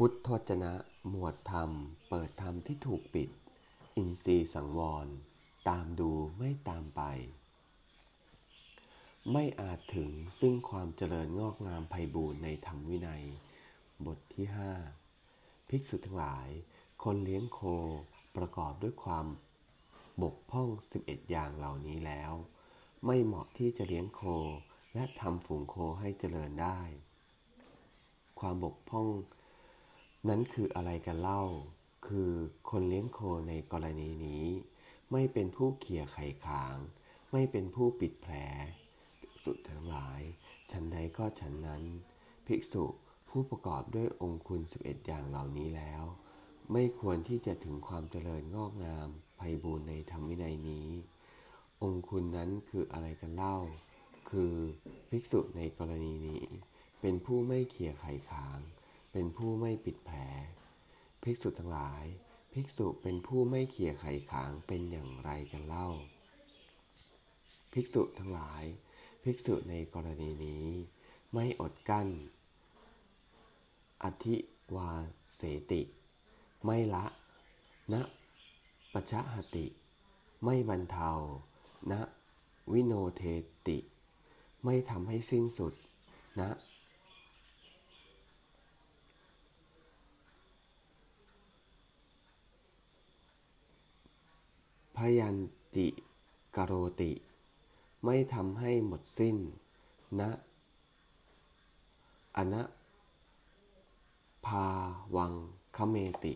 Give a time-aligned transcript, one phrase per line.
[0.00, 0.74] พุทธวจนะ
[1.08, 1.70] หมวดธรรม
[2.08, 3.30] เปิดธรรมที่ถูกปิด
[3.96, 5.06] อินทรีย์สังวร
[5.68, 7.02] ตามดูไม่ตามไป
[9.32, 13.24] ไม่อาจถึงซึ่งความเจริญงอกงามไพบูรณ์ในธรรมวินัย
[14.06, 14.72] บทที่ห้า
[15.68, 16.48] ภิกษุทั้งหลาย
[17.04, 17.60] คนเลี้ยงโค
[18.36, 19.26] ประกอบด้วยความ
[20.22, 20.68] บกพร่อง
[21.00, 22.32] 11 อย่างเหล่านี้แล้ว
[23.06, 24.22] ไม่เหมาะที่จะเลี้ยงโค
[24.94, 26.80] และทำฝูงโคให้เจริญได้
[28.40, 29.08] ความบกพร่อง
[30.28, 31.44] นั้นคืออะไรกันเล่า
[32.08, 32.32] คือ
[32.70, 34.46] คนเลี้ยงโคในกรณีนี้
[35.12, 36.76] ไม่เป็นผู้เขี่ยไข่ขาง
[37.32, 38.34] ไม่เป็นผู้ปิดแผล
[39.44, 40.20] สุดทั้งหลาย
[40.70, 41.82] ฉันใดก็ฉันนั้น
[42.46, 42.84] ภิกษุ
[43.28, 46.02] ผู้ประกอบด้วยองคุณ 11 อย่างเหล่านี้แล้ว
[46.72, 50.88] ไม่ควรที่จะถึงความเจริญงอกงามไพบูรณ์ในธรรมวินัยนี้
[51.82, 53.56] องคุณนั้นคืออะไรกันเล่า
[54.30, 54.54] คือ
[55.10, 56.44] ภิกษุในกรณีนี้
[57.00, 58.58] เป็นผู้ไม่เขี่ยไข่ขาง
[59.12, 60.18] เป็นผู้ไม่ปิดแผล
[61.22, 62.04] ภิกษุทั้งหลาย
[62.52, 65.88] ภิกษุเป็นผู้ไม่เขี่ยไข่ขางเป็นอย่างไรกันเล่า
[67.72, 68.64] ภิกษุทั้งหลาย
[69.22, 70.66] ภิกษุในกรณีนี้
[71.32, 72.08] ไม่อดกั้น
[74.04, 74.36] อธิ
[74.76, 74.90] วา
[75.34, 75.82] เสติ
[76.64, 77.04] ไม่ละ
[77.92, 77.94] ณ
[78.92, 79.66] ปชะหติ
[80.44, 81.10] ไม่บรรเทา
[81.90, 81.92] ณ
[82.72, 83.22] วิโนเท
[83.68, 83.78] ติ
[84.64, 85.74] ไม่ทำให้สิ้นสุด
[86.40, 86.75] ณพ
[95.18, 95.36] ยัน
[95.74, 95.88] ติ
[96.56, 97.12] กโรติ
[98.04, 99.36] ไม่ทำให้หมดสิ้น
[100.20, 100.30] นะ
[102.36, 102.62] อนะ
[104.46, 104.66] พา
[105.16, 105.32] วัง
[105.76, 106.34] คเมติ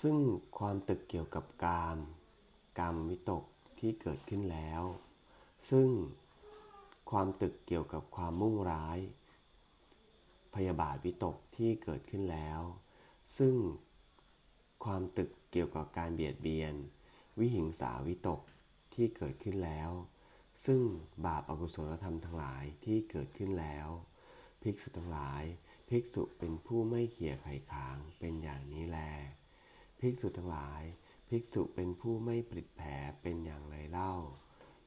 [0.00, 0.16] ซึ่ง
[0.58, 1.98] ความตึกเกี่ยวกับกาม
[2.78, 3.44] กามวิตก
[3.78, 4.82] ที่เกิดขึ้นแล้ว
[5.70, 5.88] ซึ่ง
[7.10, 8.98] ความตึกเกี่ยวกับความมุ่งร้าย
[10.54, 12.60] พยาบาทวิตกที่เกิดขึ้นแล้ว
[13.38, 13.54] ซึ่ง
[14.84, 16.74] ความตึกเกี่ยวกับการเบียดเบียน
[17.38, 18.40] วิหิงสาวิตก
[18.94, 19.90] ที่เกิดขึ้นแล้ว
[20.66, 20.82] ซึ่ง
[21.26, 23.88] บาปอากุศลธรรมทั้งหลายที่เกิดขึ้นแล้ว
[24.62, 25.42] ภิกษุทั้งหลาย
[25.88, 28.98] ภิกษุเป็นผู้ไม่เขี่ยไข่ขางเป็นอย่างนี้แล
[30.00, 30.82] ภิกษุทั้งหลาย
[31.28, 32.90] ภิกษุเป็นผู้ไม่ปริดแผล
[33.22, 34.14] เป็นอย่างไรเล่า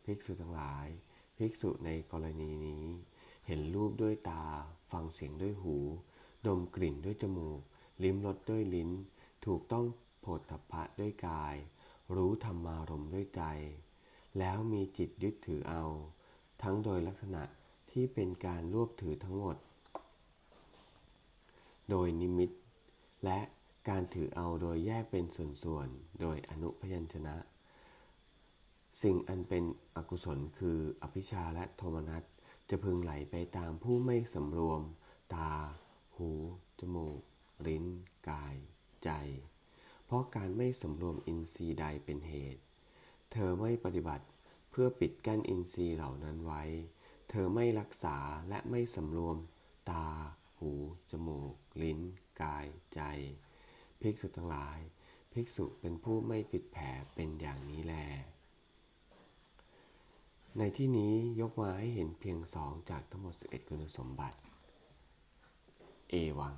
[0.05, 0.87] ภิกษุทั้งหลาย
[1.37, 2.85] ภิกษุในกรณีนี้
[3.47, 4.45] เห็นรูปด้วยตา
[4.91, 5.77] ฟังเสียงด้วยหู
[6.47, 7.61] ดมกลิ่นด้วยจมูก
[8.03, 8.91] ลิ้มรสด้วยลิ้น
[9.45, 9.85] ถูกต้อง
[10.21, 11.55] โผฏฐัพพะด้วยกาย
[12.15, 13.43] รู้ธรรมารมด้วยใจ
[14.37, 15.83] แล้วมีจิตยึดถือเอา
[16.61, 17.43] ทั้งโดยลักษณะ
[17.91, 19.57] ที่เป็นการรวบถือทั้งหมด
[21.89, 22.49] โดยนิมิต
[23.25, 23.39] และ
[23.89, 25.25] การถือเอาโดยแยกเป็น
[25.63, 27.35] ส่วนๆ โดยอนุพยัญชนะ
[29.01, 29.63] สิ่งอันเป็น
[29.95, 32.23] อกุศลคืออภิชาและโทมนัส
[32.69, 34.81] จะพึงไหลไปตามผู้ไม่สำรวม
[35.33, 35.51] ตา
[36.15, 36.29] หู
[36.79, 37.21] จมูก
[37.67, 37.85] ลิ้น
[38.29, 38.55] กาย
[39.03, 39.11] ใจ
[40.05, 42.61] เพราะการไม่สำรวมอินทรีย์ใดเป็นเหตุ
[43.31, 44.25] เธอไม่ปฏิบัติ
[44.69, 46.63] เพื่อปิดกั้นอินทรีย์เหล่านั้นไว้
[47.29, 48.17] เธอไม่รักษา
[48.49, 49.37] และไม่สำรวม
[49.89, 50.07] ตา
[50.59, 50.71] หู
[51.11, 51.99] จมูก ลิ้น
[52.41, 53.01] กาย ใจ
[54.01, 54.79] ภิกษุทั้งหลาย
[55.33, 56.85] ภิกษุเป็นผู้ไม่ปิดแผล
[57.15, 57.95] เป็นอย่างนี้แล
[60.57, 64.37] ในที่นี้ยกมาให้เห็นเพียงสองจากทั้งหมด 11 คุณสมบัติ
[66.09, 66.55] เอวัง